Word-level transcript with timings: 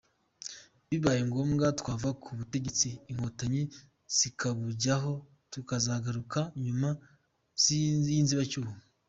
Bibaye 0.89 1.21
ngombwa 1.27 1.65
twava 1.79 2.09
ku 2.21 2.29
butegetsi 2.37 2.89
Inkotanyi 3.11 3.63
zikabujyaho 4.17 5.13
tukazagaruka 5.51 6.39
nyuma 6.63 6.89
y’inzibacyuho. 8.09 8.73